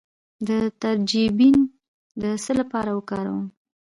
د 0.47 0.49
ترنجبین 0.81 1.57
د 2.21 2.23
څه 2.43 2.51
لپاره 2.59 2.89
وکاروم؟ 2.97 3.45